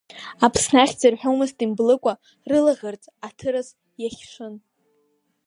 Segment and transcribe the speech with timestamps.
[0.45, 2.13] Аԥсны ахьӡ рҳәомызт имблыкәа,
[2.49, 3.69] рылаӷырӡ Аҭырас
[4.01, 4.53] иахьшын.